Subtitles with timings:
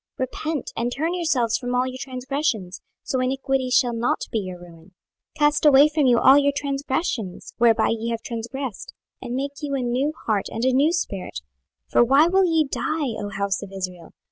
[0.17, 4.95] Repent, and turn yourselves from all your transgressions; so iniquity shall not be your ruin.
[5.37, 9.75] 26:018:031 Cast away from you all your transgressions, whereby ye have transgressed; and make you
[9.75, 11.41] a new heart and a new spirit:
[11.87, 14.11] for why will ye die, O house of Israel?